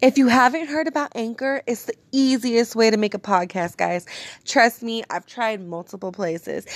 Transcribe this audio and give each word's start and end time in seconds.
If 0.00 0.18
you 0.18 0.28
haven't 0.28 0.68
heard 0.68 0.88
about 0.88 1.12
Anchor, 1.14 1.62
it's 1.66 1.86
the 1.86 1.94
easiest 2.12 2.76
way 2.76 2.90
to 2.90 2.96
make 2.96 3.14
a 3.14 3.18
podcast, 3.18 3.76
guys. 3.76 4.06
Trust 4.44 4.82
me, 4.82 5.04
I've 5.10 5.26
tried 5.26 5.66
multiple 5.66 6.12
places. 6.12 6.66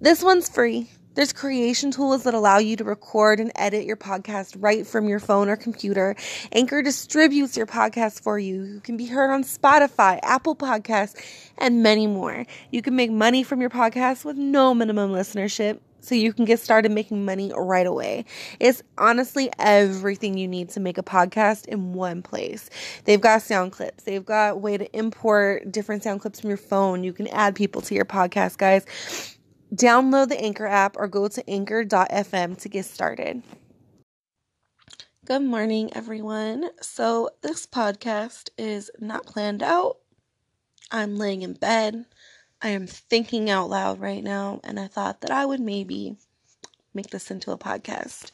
This 0.00 0.22
one's 0.22 0.48
free. 0.48 0.90
There's 1.14 1.32
creation 1.32 1.90
tools 1.90 2.24
that 2.24 2.34
allow 2.34 2.58
you 2.58 2.76
to 2.76 2.84
record 2.84 3.40
and 3.40 3.50
edit 3.54 3.86
your 3.86 3.96
podcast 3.96 4.54
right 4.58 4.86
from 4.86 5.08
your 5.08 5.18
phone 5.18 5.48
or 5.48 5.56
computer. 5.56 6.14
Anchor 6.52 6.82
distributes 6.82 7.56
your 7.56 7.64
podcast 7.64 8.20
for 8.20 8.38
you. 8.38 8.64
You 8.64 8.80
can 8.80 8.98
be 8.98 9.06
heard 9.06 9.30
on 9.30 9.42
Spotify, 9.42 10.20
Apple 10.22 10.54
Podcasts, 10.54 11.18
and 11.56 11.82
many 11.82 12.06
more. 12.06 12.44
You 12.70 12.82
can 12.82 12.96
make 12.96 13.10
money 13.10 13.42
from 13.42 13.62
your 13.62 13.70
podcast 13.70 14.26
with 14.26 14.36
no 14.36 14.74
minimum 14.74 15.10
listenership 15.10 15.80
so 16.06 16.14
you 16.14 16.32
can 16.32 16.44
get 16.44 16.60
started 16.60 16.92
making 16.92 17.24
money 17.24 17.52
right 17.56 17.86
away. 17.86 18.24
It's 18.60 18.80
honestly 18.96 19.50
everything 19.58 20.38
you 20.38 20.46
need 20.46 20.68
to 20.70 20.80
make 20.80 20.98
a 20.98 21.02
podcast 21.02 21.66
in 21.66 21.94
one 21.94 22.22
place. 22.22 22.70
They've 23.04 23.20
got 23.20 23.42
sound 23.42 23.72
clips. 23.72 24.04
They've 24.04 24.24
got 24.24 24.60
way 24.60 24.78
to 24.78 24.96
import 24.96 25.72
different 25.72 26.04
sound 26.04 26.20
clips 26.20 26.40
from 26.40 26.50
your 26.50 26.58
phone. 26.58 27.02
You 27.02 27.12
can 27.12 27.26
add 27.28 27.56
people 27.56 27.82
to 27.82 27.94
your 27.94 28.04
podcast, 28.04 28.56
guys. 28.56 28.86
Download 29.74 30.28
the 30.28 30.40
Anchor 30.40 30.66
app 30.66 30.96
or 30.96 31.08
go 31.08 31.26
to 31.26 31.50
anchor.fm 31.50 32.56
to 32.58 32.68
get 32.68 32.84
started. 32.84 33.42
Good 35.24 35.42
morning, 35.42 35.90
everyone. 35.92 36.70
So, 36.80 37.30
this 37.42 37.66
podcast 37.66 38.50
is 38.56 38.92
not 39.00 39.26
planned 39.26 39.60
out. 39.60 39.96
I'm 40.92 41.16
laying 41.16 41.42
in 41.42 41.54
bed. 41.54 42.06
I 42.62 42.70
am 42.70 42.86
thinking 42.86 43.50
out 43.50 43.68
loud 43.68 44.00
right 44.00 44.24
now, 44.24 44.60
and 44.64 44.80
I 44.80 44.86
thought 44.86 45.20
that 45.20 45.30
I 45.30 45.44
would 45.44 45.60
maybe 45.60 46.16
make 46.94 47.10
this 47.10 47.30
into 47.30 47.50
a 47.50 47.58
podcast. 47.58 48.30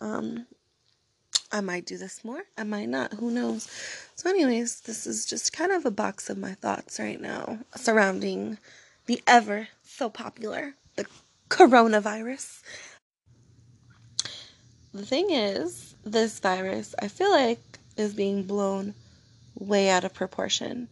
Um, 0.00 0.46
I 1.50 1.60
might 1.60 1.86
do 1.86 1.96
this 1.96 2.24
more, 2.24 2.42
I 2.56 2.64
might 2.64 2.88
not, 2.88 3.14
who 3.14 3.30
knows. 3.30 3.68
So, 4.14 4.30
anyways, 4.30 4.80
this 4.80 5.06
is 5.06 5.26
just 5.26 5.52
kind 5.52 5.72
of 5.72 5.84
a 5.84 5.90
box 5.90 6.30
of 6.30 6.38
my 6.38 6.54
thoughts 6.54 6.98
right 6.98 7.20
now 7.20 7.58
surrounding 7.74 8.58
the 9.06 9.20
ever 9.26 9.68
so 9.84 10.10
popular, 10.10 10.74
the 10.96 11.06
coronavirus. 11.48 12.62
The 14.92 15.06
thing 15.06 15.30
is, 15.30 15.94
this 16.04 16.38
virus, 16.40 16.94
I 17.00 17.08
feel 17.08 17.30
like, 17.30 17.60
is 17.96 18.14
being 18.14 18.44
blown 18.44 18.94
way 19.54 19.88
out 19.88 20.04
of 20.04 20.14
proportion. 20.14 20.88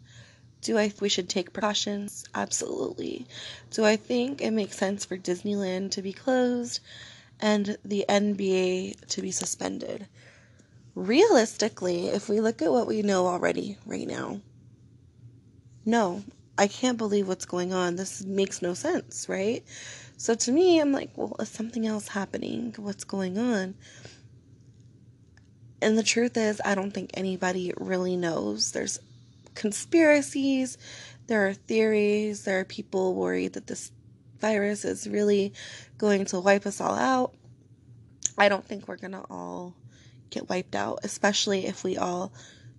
Do 0.65 0.79
I 0.79 0.91
we 0.99 1.11
should 1.11 1.29
take 1.29 1.53
precautions? 1.53 2.25
Absolutely. 2.35 3.27
Do 3.71 3.85
I 3.85 3.97
think 3.97 4.41
it 4.41 4.51
makes 4.51 4.79
sense 4.79 5.05
for 5.05 5.19
Disneyland 5.19 5.91
to 5.91 6.01
be 6.01 6.15
closed 6.15 6.81
and 7.39 7.77
the 7.85 8.07
NBA 8.09 9.07
to 9.09 9.21
be 9.21 9.31
suspended? 9.31 10.07
Realistically, 10.95 12.09
if 12.09 12.31
we 12.31 12.41
look 12.41 12.63
at 12.63 12.73
what 12.73 12.87
we 12.87 13.03
know 13.03 13.27
already 13.27 13.77
right 13.85 14.09
now, 14.09 14.41
no, 15.85 16.25
I 16.57 16.67
can't 16.67 16.97
believe 16.97 17.29
what's 17.29 17.45
going 17.45 17.75
on. 17.75 17.97
This 17.97 18.25
makes 18.25 18.63
no 18.63 18.73
sense, 18.73 19.29
right? 19.29 19.63
So 20.17 20.35
to 20.35 20.51
me, 20.51 20.81
I'm 20.81 20.93
like, 20.93 21.11
well, 21.15 21.37
is 21.41 21.51
something 21.51 21.87
else 21.87 22.09
happening? 22.09 22.73
What's 22.79 23.05
going 23.05 23.37
on? 23.37 23.75
And 25.83 25.99
the 25.99 26.03
truth 26.03 26.39
is, 26.39 26.63
I 26.65 26.75
don't 26.75 26.93
think 26.93 27.11
anybody 27.13 27.75
really 27.77 28.17
knows. 28.17 28.73
There's 28.73 28.99
conspiracies, 29.55 30.79
there 31.27 31.47
are 31.47 31.55
theories, 31.55 32.45
there 32.45 32.61
are 32.61 32.65
people 32.65 33.15
worried 33.15 33.55
that 33.55 33.67
this 33.67 33.93
virus 34.41 34.85
is 34.85 35.09
really 35.09 35.53
going 35.99 36.25
to 36.27 36.41
wipe 36.41 36.67
us 36.67 36.81
all 36.81 36.95
out. 36.95 37.35
I 38.37 38.49
don't 38.49 38.65
think 38.65 38.89
we're 38.89 38.97
going 38.97 39.13
to 39.13 39.25
all 39.31 39.75
get 40.31 40.49
wiped 40.49 40.75
out, 40.75 41.01
especially 41.03 41.67
if 41.67 41.85
we 41.85 41.97
all 41.97 42.33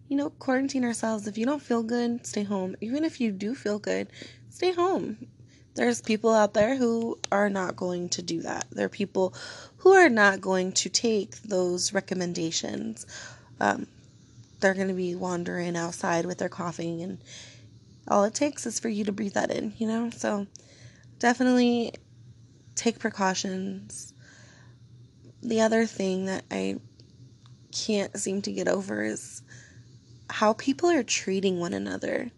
you 0.07 0.17
know, 0.17 0.29
quarantine 0.29 0.83
ourselves. 0.83 1.27
If 1.27 1.37
you 1.37 1.45
don't 1.45 1.61
feel 1.61 1.83
good, 1.83 2.25
stay 2.25 2.43
home. 2.43 2.75
Even 2.81 3.03
if 3.03 3.19
you 3.19 3.31
do 3.31 3.55
feel 3.55 3.79
good, 3.79 4.07
stay 4.49 4.71
home. 4.71 5.27
There's 5.73 6.01
people 6.01 6.33
out 6.33 6.53
there 6.53 6.75
who 6.77 7.19
are 7.31 7.49
not 7.49 7.75
going 7.75 8.09
to 8.09 8.21
do 8.21 8.41
that. 8.41 8.65
There 8.71 8.85
are 8.85 8.89
people 8.89 9.33
who 9.77 9.91
are 9.93 10.09
not 10.09 10.41
going 10.41 10.71
to 10.73 10.89
take 10.89 11.41
those 11.41 11.91
recommendations. 11.91 13.05
Um, 13.59 13.87
they're 14.65 14.73
going 14.73 14.87
to 14.87 14.95
be 14.95 15.13
wandering 15.13 15.77
outside 15.77 16.25
with 16.25 16.39
their 16.39 16.49
coughing, 16.49 17.03
and 17.03 17.19
all 18.07 18.23
it 18.23 18.33
takes 18.33 18.65
is 18.65 18.79
for 18.79 18.89
you 18.89 19.03
to 19.03 19.11
breathe 19.11 19.33
that 19.33 19.51
in, 19.51 19.75
you 19.77 19.85
know? 19.85 20.09
So 20.09 20.47
definitely 21.19 21.93
take 22.73 22.97
precautions. 22.97 24.11
The 25.43 25.61
other 25.61 25.85
thing 25.85 26.25
that 26.25 26.45
I 26.49 26.77
can't 27.71 28.17
seem 28.17 28.41
to 28.41 28.51
get 28.51 28.67
over 28.67 29.03
is 29.03 29.43
how 30.31 30.53
people 30.53 30.89
are 30.89 31.03
treating 31.03 31.59
one 31.59 31.73
another. 31.73 32.31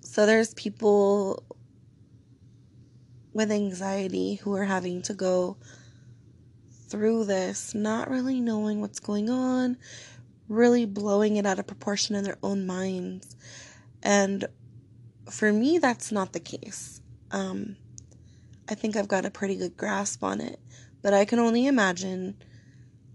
So 0.00 0.26
there's 0.26 0.52
people 0.54 1.44
with 3.32 3.52
anxiety 3.52 4.34
who 4.34 4.52
are 4.56 4.64
having 4.64 5.02
to 5.02 5.14
go 5.14 5.58
through 6.88 7.26
this, 7.26 7.72
not 7.72 8.10
really 8.10 8.40
knowing 8.40 8.80
what's 8.80 8.98
going 8.98 9.30
on, 9.30 9.76
really 10.50 10.84
blowing 10.84 11.36
it 11.36 11.46
out 11.46 11.60
of 11.60 11.66
proportion 11.66 12.16
in 12.16 12.24
their 12.24 12.38
own 12.42 12.66
minds. 12.66 13.36
And 14.02 14.44
for 15.30 15.52
me, 15.52 15.78
that's 15.78 16.10
not 16.10 16.32
the 16.32 16.40
case. 16.40 17.00
Um, 17.30 17.76
I 18.68 18.74
think 18.74 18.96
I've 18.96 19.08
got 19.08 19.24
a 19.24 19.30
pretty 19.30 19.56
good 19.56 19.76
grasp 19.76 20.24
on 20.24 20.40
it, 20.40 20.58
but 21.02 21.14
I 21.14 21.24
can 21.24 21.38
only 21.38 21.66
imagine 21.66 22.36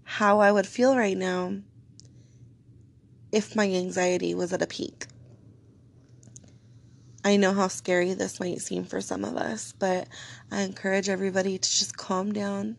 how 0.02 0.40
I 0.40 0.50
would 0.50 0.66
feel 0.66 0.96
right 0.96 1.16
now 1.16 1.56
if 3.30 3.54
my 3.54 3.70
anxiety 3.70 4.34
was 4.34 4.52
at 4.52 4.62
a 4.62 4.66
peak. 4.66 5.06
I 7.22 7.36
know 7.36 7.52
how 7.52 7.68
scary 7.68 8.14
this 8.14 8.40
might 8.40 8.62
seem 8.62 8.84
for 8.84 9.00
some 9.00 9.24
of 9.24 9.36
us, 9.36 9.74
but 9.78 10.08
I 10.50 10.62
encourage 10.62 11.08
everybody 11.08 11.58
to 11.58 11.68
just 11.68 11.96
calm 11.96 12.32
down 12.32 12.76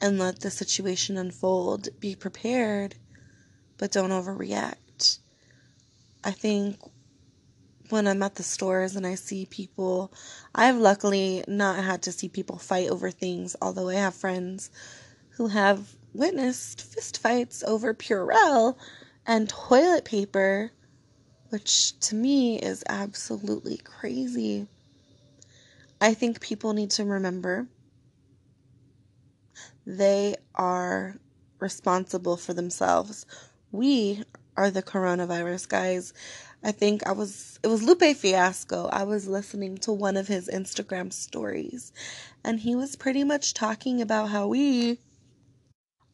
and 0.00 0.18
let 0.18 0.40
the 0.40 0.50
situation 0.50 1.16
unfold. 1.16 1.88
Be 2.00 2.14
prepared, 2.14 2.94
but 3.78 3.92
don't 3.92 4.10
overreact. 4.10 5.18
I 6.24 6.30
think 6.30 6.78
when 7.90 8.06
I'm 8.06 8.22
at 8.22 8.36
the 8.36 8.42
stores 8.42 8.96
and 8.96 9.06
I 9.06 9.14
see 9.14 9.46
people, 9.46 10.12
I've 10.54 10.76
luckily 10.76 11.44
not 11.48 11.82
had 11.84 12.02
to 12.02 12.12
see 12.12 12.28
people 12.28 12.58
fight 12.58 12.88
over 12.88 13.10
things, 13.10 13.56
although 13.60 13.88
I 13.88 13.94
have 13.94 14.14
friends 14.14 14.70
who 15.30 15.48
have 15.48 15.94
witnessed 16.14 16.78
fistfights 16.78 17.64
over 17.64 17.94
Purell 17.94 18.76
and 19.26 19.48
toilet 19.48 20.04
paper, 20.04 20.72
which 21.50 21.98
to 22.00 22.14
me 22.14 22.58
is 22.58 22.84
absolutely 22.88 23.78
crazy. 23.78 24.66
I 26.00 26.14
think 26.14 26.40
people 26.40 26.72
need 26.72 26.90
to 26.92 27.04
remember 27.04 27.66
they 29.98 30.36
are 30.54 31.16
responsible 31.58 32.36
for 32.36 32.54
themselves. 32.54 33.26
We 33.72 34.24
are 34.56 34.70
the 34.70 34.82
coronavirus 34.82 35.68
guys. 35.68 36.12
I 36.62 36.72
think 36.72 37.06
I 37.06 37.12
was 37.12 37.58
it 37.62 37.68
was 37.68 37.82
Lupe 37.82 38.16
Fiasco. 38.16 38.88
I 38.92 39.04
was 39.04 39.26
listening 39.26 39.78
to 39.78 39.92
one 39.92 40.16
of 40.16 40.28
his 40.28 40.48
Instagram 40.48 41.12
stories 41.12 41.92
and 42.44 42.60
he 42.60 42.76
was 42.76 42.96
pretty 42.96 43.24
much 43.24 43.54
talking 43.54 44.00
about 44.00 44.28
how 44.28 44.48
we 44.48 44.98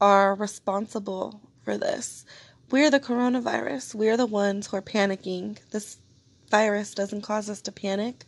are 0.01 0.35
responsible 0.35 1.41
for 1.65 1.77
this. 1.77 2.25
We're 2.71 2.91
the 2.91 3.01
coronavirus. 3.01 3.95
We're 3.95 4.17
the 4.17 4.27
ones 4.27 4.69
who 4.69 4.77
are 4.77 4.83
panicking. 4.83 5.59
This 5.71 5.99
virus 6.51 6.95
doesn't 6.95 7.23
cause 7.23 7.51
us 7.51 7.61
to 7.63 7.73
panic. 7.73 8.25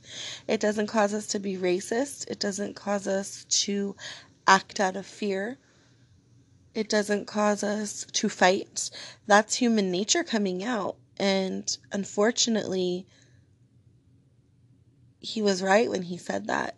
It 0.47 0.61
doesn't 0.61 0.89
cause 0.89 1.15
us 1.15 1.29
to 1.29 1.39
be 1.39 1.57
racist. 1.57 2.29
It 2.29 2.41
doesn't 2.41 2.75
cause 2.75 3.07
us 3.07 3.45
to 3.63 3.95
act 4.49 4.81
out 4.81 4.97
of 4.97 5.07
fear. 5.07 5.59
It 6.75 6.89
doesn't 6.89 7.27
cause 7.27 7.63
us 7.63 8.07
to 8.13 8.29
fight. 8.29 8.91
That's 9.27 9.57
human 9.57 9.91
nature 9.91 10.25
coming 10.25 10.65
out. 10.65 10.97
And 11.19 11.77
unfortunately, 11.93 13.07
he 15.21 15.43
was 15.43 15.63
right 15.63 15.91
when 15.91 16.03
he 16.03 16.17
said 16.17 16.47
that. 16.47 16.77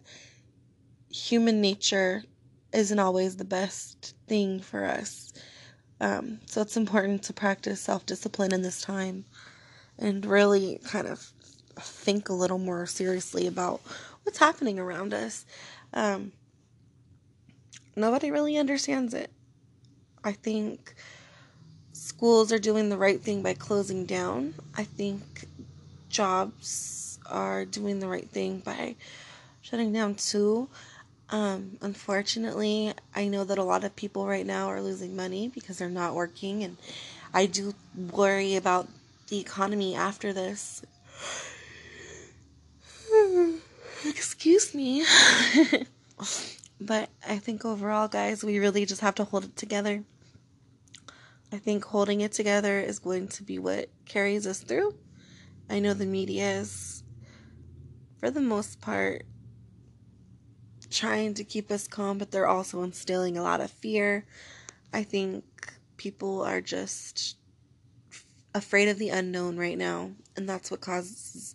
Human 1.10 1.60
nature 1.60 2.24
isn't 2.72 2.98
always 2.98 3.36
the 3.36 3.44
best 3.44 4.14
thing 4.26 4.60
for 4.60 4.84
us. 4.84 5.32
Um, 6.00 6.40
so 6.46 6.62
it's 6.62 6.76
important 6.76 7.22
to 7.24 7.32
practice 7.32 7.80
self 7.80 8.06
discipline 8.06 8.52
in 8.54 8.62
this 8.62 8.80
time 8.80 9.24
and 9.98 10.24
really 10.24 10.80
kind 10.84 11.06
of 11.06 11.20
think 11.78 12.28
a 12.28 12.32
little 12.34 12.58
more 12.58 12.86
seriously 12.86 13.46
about 13.46 13.82
what's 14.22 14.38
happening 14.38 14.78
around 14.78 15.12
us. 15.12 15.44
Um, 15.92 16.32
nobody 18.00 18.30
really 18.30 18.56
understands 18.56 19.14
it. 19.14 19.30
I 20.24 20.32
think 20.32 20.94
schools 21.92 22.52
are 22.52 22.58
doing 22.58 22.88
the 22.88 22.96
right 22.96 23.20
thing 23.20 23.42
by 23.42 23.54
closing 23.54 24.04
down. 24.04 24.54
I 24.76 24.84
think 24.84 25.46
jobs 26.08 27.18
are 27.26 27.64
doing 27.64 28.00
the 28.00 28.08
right 28.08 28.28
thing 28.28 28.58
by 28.58 28.96
shutting 29.62 29.92
down 29.92 30.16
too. 30.16 30.68
Um, 31.30 31.78
unfortunately, 31.80 32.92
I 33.14 33.28
know 33.28 33.44
that 33.44 33.58
a 33.58 33.62
lot 33.62 33.84
of 33.84 33.94
people 33.94 34.26
right 34.26 34.44
now 34.44 34.66
are 34.68 34.82
losing 34.82 35.14
money 35.14 35.48
because 35.48 35.78
they're 35.78 35.88
not 35.88 36.14
working, 36.14 36.64
and 36.64 36.76
I 37.32 37.46
do 37.46 37.74
worry 37.94 38.56
about 38.56 38.88
the 39.28 39.38
economy 39.38 39.94
after 39.94 40.32
this. 40.32 40.82
Excuse 44.04 44.74
me. 44.74 45.04
but 46.90 47.08
I 47.24 47.38
think 47.38 47.64
overall, 47.64 48.08
guys, 48.08 48.42
we 48.42 48.58
really 48.58 48.84
just 48.84 49.00
have 49.00 49.14
to 49.14 49.24
hold 49.24 49.44
it 49.44 49.54
together. 49.54 50.02
I 51.52 51.58
think 51.58 51.84
holding 51.84 52.20
it 52.20 52.32
together 52.32 52.80
is 52.80 52.98
going 52.98 53.28
to 53.28 53.44
be 53.44 53.60
what 53.60 53.90
carries 54.06 54.44
us 54.44 54.58
through. 54.64 54.96
I 55.68 55.78
know 55.78 55.94
the 55.94 56.04
media 56.04 56.50
is, 56.50 57.04
for 58.18 58.28
the 58.28 58.40
most 58.40 58.80
part, 58.80 59.22
trying 60.90 61.34
to 61.34 61.44
keep 61.44 61.70
us 61.70 61.86
calm, 61.86 62.18
but 62.18 62.32
they're 62.32 62.48
also 62.48 62.82
instilling 62.82 63.38
a 63.38 63.42
lot 63.44 63.60
of 63.60 63.70
fear. 63.70 64.26
I 64.92 65.04
think 65.04 65.44
people 65.96 66.42
are 66.42 66.60
just 66.60 67.36
afraid 68.52 68.88
of 68.88 68.98
the 68.98 69.10
unknown 69.10 69.56
right 69.58 69.78
now, 69.78 70.10
and 70.34 70.48
that's 70.48 70.72
what 70.72 70.80
causes 70.80 71.54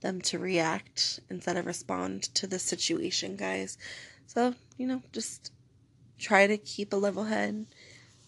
them 0.00 0.20
to 0.20 0.38
react 0.38 1.18
instead 1.28 1.56
of 1.56 1.66
respond 1.66 2.22
to 2.36 2.46
the 2.46 2.60
situation, 2.60 3.34
guys. 3.34 3.78
So, 4.26 4.54
you 4.76 4.86
know, 4.86 5.02
just 5.12 5.52
try 6.18 6.46
to 6.46 6.56
keep 6.58 6.92
a 6.92 6.96
level 6.96 7.24
head. 7.24 7.66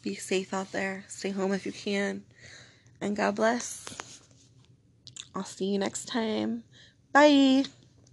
Be 0.03 0.15
safe 0.15 0.55
out 0.55 0.73
there. 0.73 1.05
Stay 1.09 1.31
home 1.31 1.53
if 1.53 1.67
you 1.67 1.73
can. 1.73 2.23
And 3.01 3.17
God 3.17 3.37
bless. 3.37 4.21
I'll 5.35 5.45
see 5.45 5.67
you 5.67 5.79
next 5.79 6.07
time. 6.07 6.65
Bye. 7.13 7.65